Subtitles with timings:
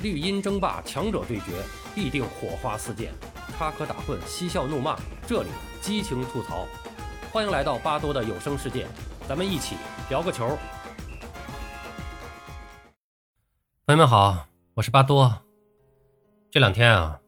[0.00, 1.60] 绿茵争霸，强者对决，
[1.92, 3.08] 必定火花四溅；
[3.56, 5.48] 插科打诨，嬉笑怒骂，这里
[5.80, 6.68] 激情吐槽。
[7.32, 8.86] 欢迎来到巴多的有声世界，
[9.28, 9.74] 咱们一起
[10.08, 10.56] 聊个球。
[13.86, 15.36] 朋友们好，我是巴多。
[16.48, 17.20] 这两天啊，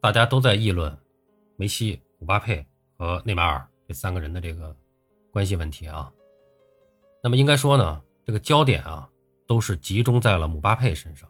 [0.00, 0.96] 大家都在议论
[1.56, 2.64] 梅西、姆巴佩
[2.96, 4.76] 和内马尔这三个人的这个
[5.32, 6.08] 关系问题啊。
[7.20, 9.10] 那么应该说呢，这个焦点啊，
[9.44, 11.28] 都是集中在了姆巴佩身上。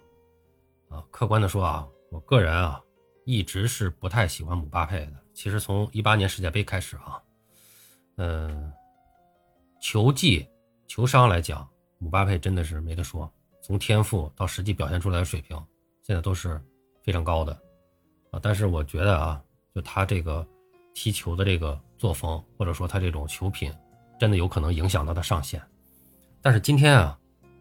[0.92, 2.80] 啊，客观的说啊，我个人啊，
[3.24, 5.12] 一直是不太喜欢姆巴佩的。
[5.32, 7.22] 其实从一八年世界杯开始啊，
[8.16, 8.70] 嗯，
[9.80, 10.46] 球技、
[10.86, 11.66] 球商来讲，
[11.98, 13.30] 姆巴佩真的是没得说。
[13.62, 15.56] 从天赋到实际表现出来的水平，
[16.02, 16.60] 现在都是
[17.02, 17.52] 非常高的
[18.30, 18.38] 啊。
[18.42, 19.42] 但是我觉得啊，
[19.74, 20.46] 就他这个
[20.92, 23.72] 踢球的这个作风，或者说他这种球品，
[24.20, 25.62] 真的有可能影响到他上限。
[26.42, 27.18] 但是今天啊，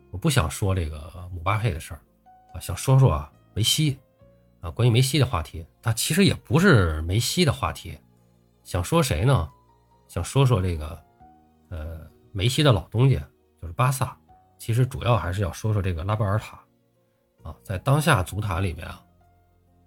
[0.09, 2.01] 我不想说这个姆巴佩的事儿。
[2.53, 3.97] 啊，想说说啊，梅西，
[4.61, 7.97] 啊，关于梅西的话题，他其实也不是梅西的话题，
[8.63, 9.49] 想说谁呢？
[10.07, 11.03] 想说说这个，
[11.69, 13.19] 呃，梅西的老东家，
[13.61, 14.17] 就是巴萨。
[14.57, 16.59] 其实主要还是要说说这个拉波尔塔，
[17.43, 19.01] 啊，在当下足坛里面啊，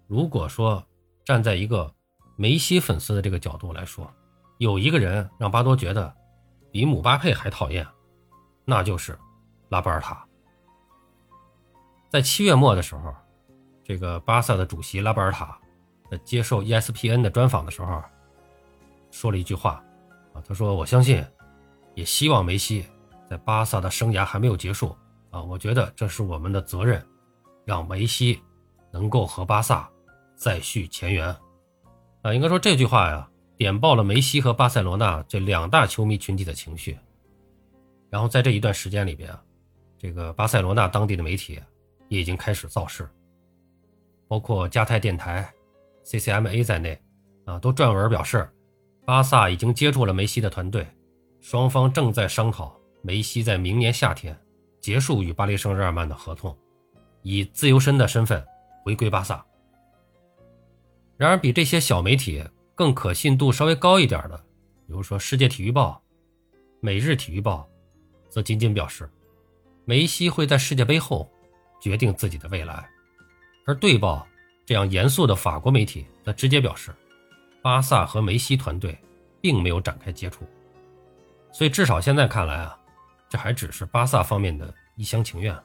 [0.07, 0.83] 如果说
[1.23, 1.93] 站在一个
[2.35, 4.11] 梅西粉丝的这个角度来说，
[4.57, 6.13] 有一个人让巴多觉得
[6.71, 7.87] 比姆巴佩还讨厌，
[8.65, 9.17] 那就是
[9.69, 10.27] 拉波尔塔。
[12.09, 13.13] 在七月末的时候，
[13.83, 15.57] 这个巴萨的主席拉波尔塔
[16.09, 18.01] 在接受 ESPN 的专访的时候，
[19.11, 19.83] 说了一句话
[20.33, 21.25] 啊，他说：“我相信，
[21.93, 22.85] 也希望梅西
[23.29, 24.95] 在巴萨的生涯还没有结束
[25.29, 27.05] 啊，我觉得这是我们的责任，
[27.65, 28.41] 让梅西
[28.91, 29.89] 能够和巴萨
[30.35, 31.35] 再续前缘。”
[32.23, 36.97] 啊，应该说这句话呀，点爆了梅西和巴塞罗那这两大球迷群体的情绪。
[38.09, 39.37] 然后在这一段时间里边，
[39.97, 41.61] 这个巴塞罗那当地的媒体。
[42.07, 43.09] 也已经开始造势，
[44.27, 45.51] 包括加泰电台、
[46.03, 46.99] CCMA 在内，
[47.45, 48.47] 啊，都撰文表示，
[49.05, 50.85] 巴萨已经接触了梅西的团队，
[51.41, 54.37] 双方正在商讨梅西在明年夏天
[54.79, 56.55] 结束与巴黎圣日耳曼的合同，
[57.23, 58.45] 以自由身的身份
[58.83, 59.43] 回归巴萨。
[61.17, 62.43] 然而，比这些小媒体
[62.75, 64.37] 更可信度稍微高一点的，
[64.85, 66.01] 比如说《世界体育报》、
[66.81, 67.69] 《每日体育报》，
[68.29, 69.09] 则仅仅表示，
[69.85, 71.31] 梅西会在世界杯后。
[71.85, 72.89] 决定自己的未来，
[73.67, 74.27] 而队报
[74.65, 76.91] 这样严肃的法国媒体则直接表示，
[77.61, 78.97] 巴萨和梅西团队
[79.39, 80.45] 并没有展开接触，
[81.53, 82.75] 所以至少现在看来啊，
[83.29, 85.55] 这还只是巴萨方面的一厢情愿。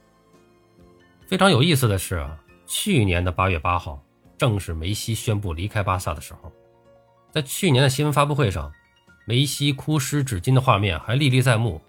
[1.26, 3.98] 非常有意思的是啊，去年的八月八号，
[4.36, 6.52] 正是梅西宣布离开巴萨的时候，
[7.32, 8.70] 在去年的新闻发布会上，
[9.26, 11.80] 梅西哭湿纸巾的画面还历历在目。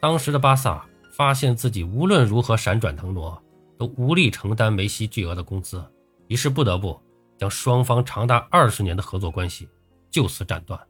[0.00, 3.40] 当时的巴萨发现自己无论如何闪转腾挪。
[3.78, 5.84] 都无力承担梅西巨额的工资，
[6.28, 7.00] 于是不得不
[7.38, 9.68] 将双方长达二十年的合作关系
[10.10, 10.80] 就此斩断。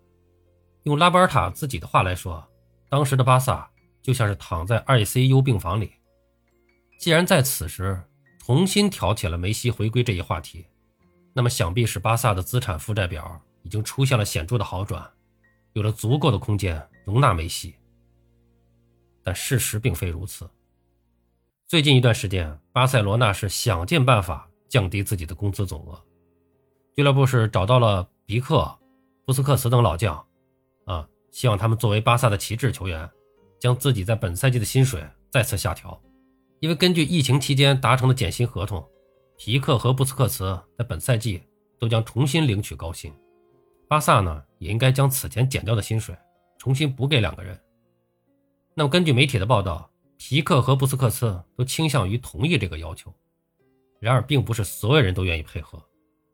[0.84, 2.46] 用拉波尔塔自己的话来说，
[2.88, 3.69] 当时的巴萨
[4.00, 5.92] 就像是躺在 ICU 病房里。
[6.98, 8.00] 既然在此时
[8.38, 10.64] 重新挑起了梅西回归这一话题，
[11.32, 15.04] 那么想必是巴萨的资产负债表已经出现了显著的好转，
[15.72, 17.75] 有了足够的空间容纳梅西。
[19.25, 20.48] 但事实并非如此。
[21.69, 26.00] 最近一段时间，巴塞罗那是想尽办法降低自己的工资总额。
[26.94, 28.72] 俱乐部是找到了皮克、
[29.25, 30.25] 布斯克茨等老将，
[30.84, 33.10] 啊，希望他们作为巴萨的旗帜球员，
[33.59, 36.00] 将自己在本赛季的薪水再次下调。
[36.60, 38.88] 因为根据疫情期间达成的减薪合同，
[39.37, 41.43] 皮克和布斯克茨在本赛季
[41.81, 43.12] 都将重新领取高薪。
[43.88, 46.16] 巴萨呢，也应该将此前减掉的薪水
[46.59, 47.60] 重新补给两个人。
[48.72, 49.91] 那么，根据媒体的报道。
[50.16, 53.15] 皮克和布斯克茨都倾向于同意这个要求，
[54.00, 55.82] 然而并不是所有人都愿意配合。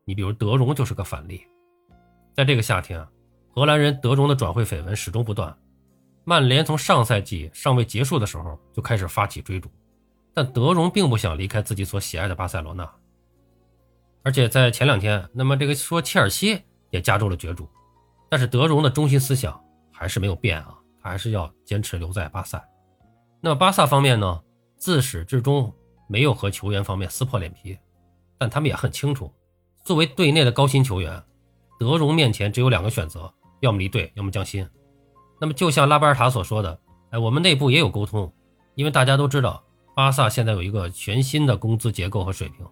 [0.05, 1.43] 你比如德容就是个反例。
[2.35, 3.11] 在这个夏天啊，
[3.51, 5.57] 荷兰人德容的转会绯闻始终不断。
[6.25, 9.69] 曼联从上赛季尚未结束的时候就开始发起追逐，
[10.33, 12.89] 但德容并不想离开自己所喜爱的巴塞罗那。
[14.23, 17.69] 而且在前两天，那么这个说切尔西也加入了角逐，
[18.31, 19.61] 但是德容的中心思想
[19.91, 22.63] 还是没有变啊，还是要坚持留在巴塞。
[23.45, 24.41] 那么巴萨方面呢，
[24.77, 25.75] 自始至终
[26.07, 27.77] 没有和球员方面撕破脸皮，
[28.39, 29.33] 但他们也很清楚，
[29.85, 31.21] 作为队内的高薪球员，
[31.77, 34.65] 德容面前只有两个选择，要么离队，要么降薪。
[35.41, 36.79] 那么就像拉巴尔塔所说的，
[37.11, 38.33] 哎，我们内部也有沟通，
[38.77, 39.61] 因为大家都知道
[39.97, 42.65] 巴萨现在有一个全新的工资结构和水平，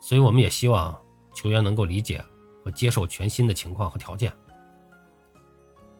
[0.00, 1.00] 所以我们也希望
[1.32, 2.20] 球员能够理解
[2.64, 4.32] 和接受全新的情况和条件。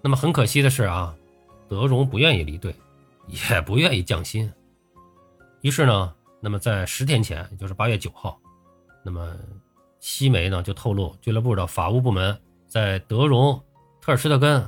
[0.02, 1.14] 那么很可惜的是啊，
[1.68, 2.74] 德容不愿意离队。
[3.30, 4.52] 也不愿意降薪，
[5.60, 8.40] 于是呢，那么在十天前，也就是八月九号，
[9.04, 9.36] 那么
[9.98, 13.54] 西媒呢就透露，俱乐部的法务部门在德容、
[14.00, 14.62] 特尔施特根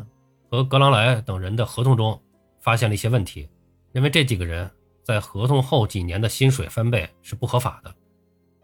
[0.50, 2.20] 和格朗莱等人的合同中
[2.60, 3.48] 发现了一些问题，
[3.92, 4.70] 认为这几个人
[5.02, 7.94] 在合同后几年的薪水翻倍是不合法的。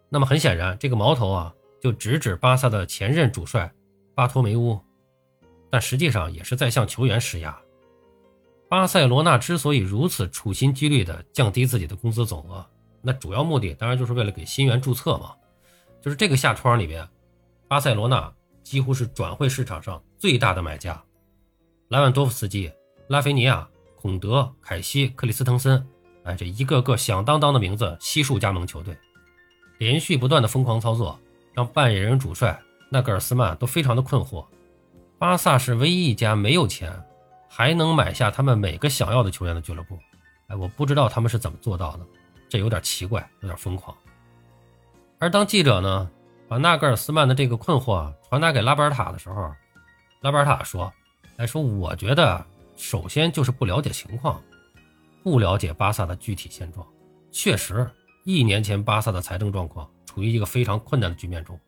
[0.08, 3.72] 那么很显然，这个矛头啊就直指巴萨的前任主帅
[4.14, 4.78] 巴托梅乌，
[5.70, 7.58] 但实际上也是在向球员施压。
[8.68, 12.64] 巴塞罗那之所以如此处心积虑地降低自己的工资总额，
[13.00, 15.34] 那主要目的当然就是为了给新员注册嘛。
[16.02, 17.08] 就是这个下窗里边，
[17.66, 18.30] 巴塞罗那
[18.62, 21.02] 几乎是转会市场上最大的买家。
[21.88, 22.70] 莱万多夫斯基、
[23.08, 23.66] 拉菲尼亚、
[23.96, 25.84] 孔德、凯西、克里斯滕森，
[26.24, 28.94] 哎，这一个个响当当的名字悉数加盟球队，
[29.78, 31.18] 连续不断的疯狂操作，
[31.54, 32.60] 让扮演人主帅
[32.90, 34.46] 纳格尔斯曼都非常的困惑。
[35.18, 36.92] 巴萨是唯一一家没有钱。
[37.48, 39.98] 还能买下他们每个想要的球员的俱乐部，
[40.48, 42.06] 哎，我不知道他们是怎么做到的，
[42.48, 43.96] 这有点奇怪，有点疯狂。
[45.18, 46.08] 而当记者呢
[46.46, 49.52] 把纳格尔斯曼的这个困惑传达给拉巴尔塔的时候，
[50.20, 50.92] 拉巴尔塔说
[51.36, 52.44] ：“哎，说我觉得
[52.76, 54.40] 首先就是不了解情况，
[55.24, 56.86] 不了解巴萨的具体现状。
[57.32, 57.90] 确实，
[58.24, 61.58] 一年前巴萨的财政状况处于一个非常困难的局面中，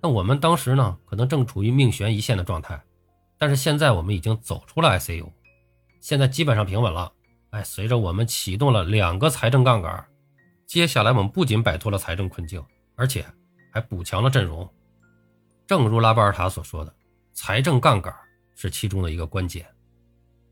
[0.00, 2.78] 那我们当时呢，可能正处于命悬一线的状态。”
[3.42, 5.28] 但是现在我们已经走出了 ICU，
[6.00, 7.12] 现在基本上平稳了。
[7.50, 10.06] 哎，随着我们启动了两个财政杠杆，
[10.64, 13.26] 接下来我们不仅摆脱了财政困境，而且
[13.72, 14.72] 还补强了阵容。
[15.66, 16.94] 正如拉巴尔塔所说的，
[17.32, 18.14] 财政杠杆
[18.54, 19.66] 是其中的一个关键。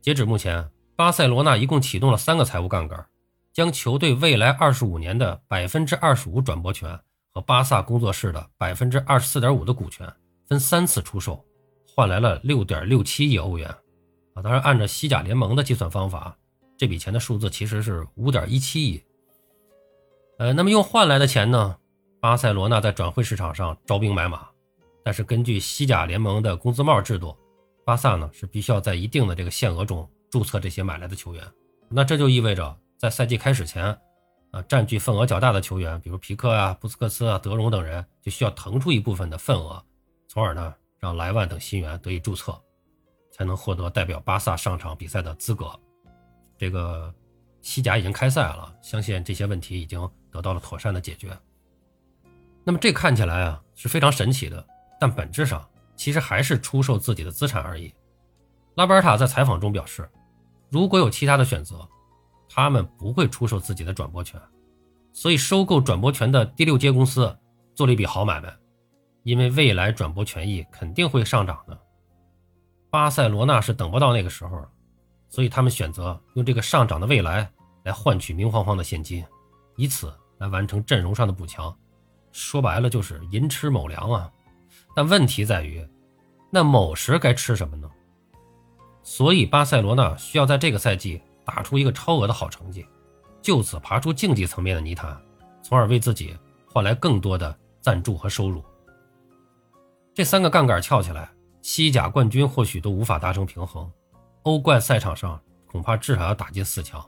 [0.01, 3.07] 截止目前，巴塞罗那一共启动了三个财务杠杆，
[3.53, 6.99] 将球队未来二十五年的百分之二十五转播权
[7.33, 10.13] 和巴萨工作室的百分之二十四点五的股权
[10.49, 11.47] 分三次出售。
[12.01, 13.69] 换来了六点六七亿欧元，
[14.33, 16.35] 啊，当然按照西甲联盟的计算方法，
[16.79, 19.03] 这笔钱的数字其实是五点一七亿。
[20.39, 21.77] 呃，那么用换来的钱呢？
[22.19, 24.49] 巴塞罗那在转会市场上招兵买马，
[25.05, 27.37] 但是根据西甲联盟的工资帽制度，
[27.85, 31.45] 巴萨呢是必须要在一定的这个限额中注册这些买来的球员。
[31.91, 33.95] 那这就意味着在赛季开始前，
[34.53, 39.85] 啊，占据份额较大的球员，比如皮克啊、布斯克茨啊、德容等人，就需要腾出一部分的份额，
[40.27, 40.75] 从而呢。
[41.01, 42.61] 让莱万等新员得以注册，
[43.33, 45.71] 才能获得代表巴萨上场比赛的资格。
[46.59, 47.13] 这个
[47.63, 51.37] 西甲已经开赛了，相信这些问题已经得到了妥善的解决。
[52.63, 54.65] 那么这看起来啊是非常神奇的，
[55.01, 55.67] 但本质上
[55.97, 57.93] 其实还是出售自己的资产而已。
[58.75, 60.09] 拉波尔塔在采访中表示，
[60.69, 61.89] 如果有其他的选择，
[62.49, 64.41] 他们不会出售自己的转播权。
[65.13, 67.37] 所以收购转播权的第六街公司
[67.75, 68.55] 做了一笔好买卖。
[69.23, 71.79] 因为未来转播权益肯定会上涨的，
[72.89, 74.69] 巴塞罗那是等不到那个时候了，
[75.29, 77.51] 所以他们选择用这个上涨的未来
[77.85, 79.25] 来换取明晃晃的现金，
[79.77, 81.75] 以此来完成阵容上的补强。
[82.33, 84.31] 说白了就是寅吃卯粮啊！
[84.95, 85.87] 但问题在于，
[86.51, 87.91] 那卯时该吃什么呢？
[89.03, 92.87] 所以巴塞罗那需要在这个赛季打出一个超额的好成绩，
[93.43, 95.21] 就此爬出竞技层面的泥潭，
[95.63, 96.37] 从而为自己
[96.73, 98.65] 换来更多的赞助和收入。
[100.15, 101.31] 这三个杠杆翘起来，
[101.63, 103.91] 西甲冠军或许都无法达成平衡，
[104.43, 107.05] 欧冠赛场上恐怕至少要打进四强，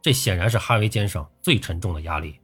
[0.00, 2.38] 这显然是哈维肩上最沉重的压力。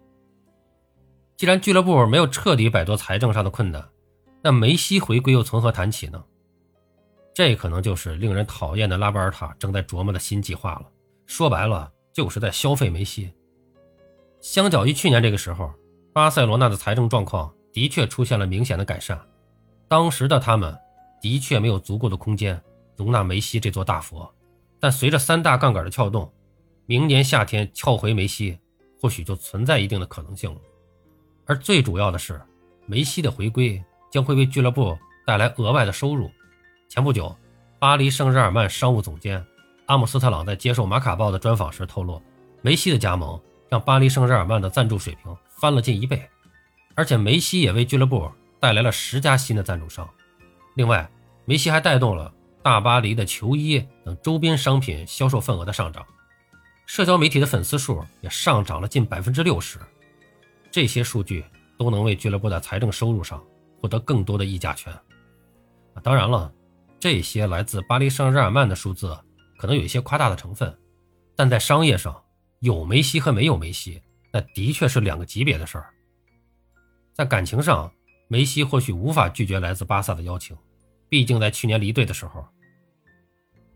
[1.37, 3.87] 既然俱乐部没有彻底摆脱财政上的困难，
[4.43, 6.25] 那梅西回归又从何谈起呢？
[7.35, 10.87] 这可能就是令人讨厌的拉波尔塔正在琢磨的新计划了。
[11.27, 13.33] 说白了，就是在消费梅西。
[14.41, 15.73] 相较于去年这个时候，
[16.13, 19.21] 巴塞罗那的财政状况的确出现了明显的改善。
[19.89, 20.79] 当时的他们
[21.21, 22.61] 的确没有足够的空间
[22.95, 24.31] 容纳梅西这座大佛，
[24.79, 26.31] 但随着三大杠杆的撬动，
[26.85, 28.59] 明年夏天撬回梅西
[29.01, 30.61] 或许就存在一定的可能性了。
[31.47, 32.39] 而最主要的是，
[32.85, 36.31] 梅西的回归将会为俱乐部带来额外的收入。
[36.89, 37.35] 前不久，
[37.79, 39.43] 巴黎圣日耳曼商务总监
[39.87, 42.21] 阿姆斯特朗在接受《马卡报》的专访时透露，
[42.61, 43.41] 梅西的加盟
[43.71, 46.29] 让巴黎圣日耳曼的赞助水平翻了近一倍，
[46.95, 48.31] 而且梅西也为俱乐部。
[48.61, 50.09] 带来了十家新的赞助商，
[50.75, 51.09] 另外，
[51.45, 56.05] 梅西还带动了大巴黎的球衣等周边商品销售份额的上涨，
[56.85, 59.79] 社交媒体的粉丝数也上涨了近百分之六十。
[60.73, 61.45] 这些数据
[61.79, 63.43] 都能为俱乐部的财政收入上
[63.81, 64.93] 获得更多的议价权。
[66.03, 66.53] 当然了，
[66.99, 69.17] 这些来自巴黎圣日耳曼的数字
[69.57, 70.77] 可能有一些夸大的成分，
[71.37, 72.21] 但在商业上，
[72.59, 75.91] 有梅西和没有梅西，那的确是两个级别的事儿。
[77.15, 77.89] 在感情上。
[78.29, 80.57] 梅西或许无法拒绝来自巴萨的邀请，
[81.09, 82.47] 毕竟在去年离队的时候，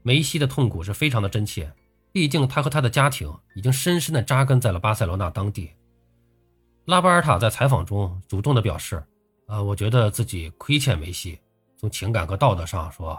[0.02, 1.72] 梅西的痛苦是非常的真切。
[2.12, 5.70] 毕竟他和他的家庭已经深深的扎根在了巴塞罗那当地。
[6.84, 9.02] 拉波尔塔在采访中主动的表示
[9.48, 11.38] ：“呃，我觉得自己亏欠梅西，
[11.78, 13.18] 从情感和道德上说，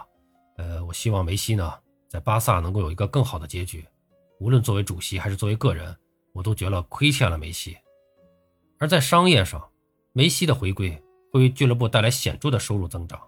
[0.58, 1.74] 呃，我希望梅西呢
[2.08, 3.84] 在巴萨能够有一个更好的结局。
[4.40, 5.96] 无论作为主席还是作为个人，
[6.32, 7.76] 我都觉得亏欠了梅西。
[8.78, 9.68] 而在商业上，
[10.12, 11.02] 梅西的回归
[11.34, 13.20] 会为俱乐部带来显著的收入增长。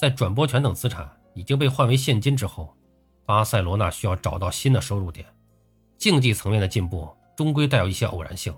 [0.00, 2.74] 在转播权等资产已经被换为现金之后，
[3.26, 5.26] 巴塞罗那需要找到新的收入点。
[5.98, 8.54] 竞技层面的进步终归带有一些偶然性，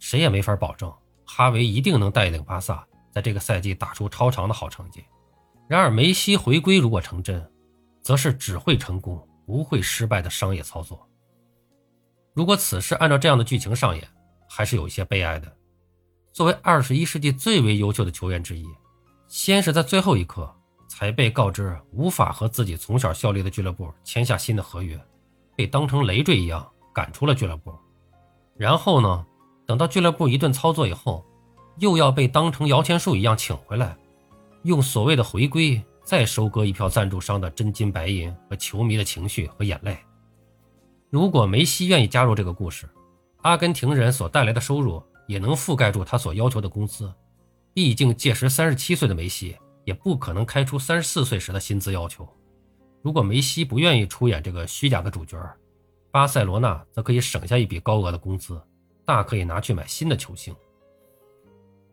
[0.00, 0.92] 谁也没法保证
[1.24, 5.04] 哈维一定能带领巴萨在这个赛季打出超长的好成绩。
[5.68, 7.48] 然而，梅西回归如果成真，
[8.02, 11.08] 则是只会成功不会失败的商业操作。
[12.34, 14.06] 如果此事按照这样的剧情上演，
[14.48, 15.56] 还是有一些悲哀的。
[16.34, 18.66] 作为二十一世纪最为优秀的球员之一，
[19.28, 20.52] 先是在最后一刻
[20.88, 25.00] 才被告知无法和自己从小效力的俱乐部签下新的合约，
[25.54, 26.68] 被当成累赘一样。
[26.92, 27.74] 赶出了俱乐部，
[28.56, 29.26] 然后呢？
[29.66, 31.24] 等到俱乐部一顿操作以后，
[31.78, 33.96] 又要被当成摇钱树一样请回来，
[34.62, 39.98] 用所谓的回归再收割一票赞助商的真金白银和球迷的情绪和眼泪。
[41.10, 42.88] 如果梅西愿意加入这个故事，
[43.42, 47.12] 阿根廷人所带来的收入也能覆盖住他所要求的工资。
[47.72, 52.28] 毕竟届时三十七岁的梅西也不可能开出三十四岁时的薪资要求。
[53.02, 55.36] 如果梅西不愿意出演这个虚假的主角，
[56.10, 58.60] 巴塞罗那则可以省下一笔高额的工资，
[59.04, 60.54] 大可以拿去买新的球星。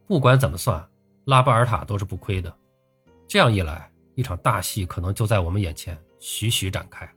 [0.08, 0.88] 不管怎么算，
[1.26, 2.56] 拉波尔塔都是不亏的。
[3.28, 7.12] 这样一来，一场大戏可能就在我们眼前徐徐展开。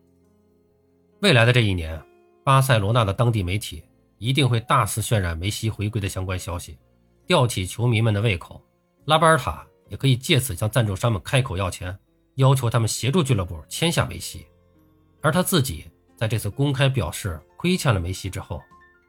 [1.21, 2.03] 未来的这一年，
[2.43, 3.83] 巴塞罗那的当地媒体
[4.25, 6.79] 一定会大肆渲染梅西回归的相关消息，
[7.27, 8.59] 吊起球迷们的胃口。
[9.05, 11.95] 拉巴尔塔也可以借此向赞助商们开口要钱，
[12.37, 14.47] 要求他们协助俱乐部签下梅西，
[15.21, 15.85] 而他自己。
[16.17, 18.63] 在这次公开表示亏欠了梅西之后，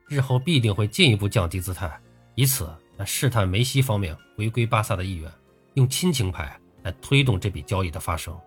[0.09, 1.97] 日后必定会进一步降低姿态，
[2.33, 2.67] 以此
[2.97, 5.31] 来试探梅西方面回归巴萨的意愿，
[5.75, 8.37] 用亲情牌来推动这笔交易的发生。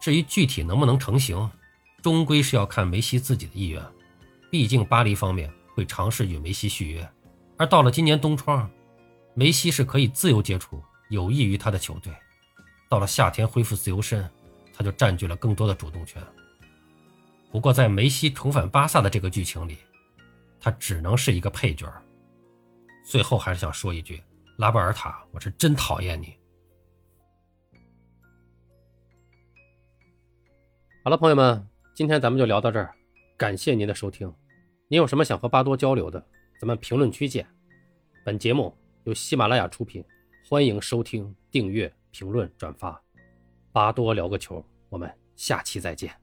[0.00, 1.48] 至于具体能不能成型，
[2.02, 3.80] 终归是要看梅西自己的意愿。
[4.52, 7.10] 毕竟巴黎方面会尝试与梅西续约，
[7.56, 8.70] 而到了今年冬窗，
[9.32, 12.12] 梅西是可以自由接触有益于他的球队。
[12.86, 14.30] 到了夏天恢复自由身，
[14.74, 16.22] 他就占据了更多的主动权。
[17.50, 19.78] 不过，在梅西重返巴萨的这个剧情里，
[20.60, 21.90] 他只能是一个配角。
[23.06, 24.22] 最后，还是想说一句：
[24.58, 26.36] 拉波尔塔，我是真讨厌你。
[31.02, 32.94] 好了，朋友们，今天咱们就聊到这儿，
[33.38, 34.30] 感谢您的收听。
[34.92, 36.22] 你有什么想和巴多交流的，
[36.60, 37.46] 咱们评论区见。
[38.26, 40.04] 本节目由喜马拉雅出品，
[40.46, 43.02] 欢迎收听、订阅、评论、转发。
[43.72, 46.21] 巴多聊个球，我们下期再见。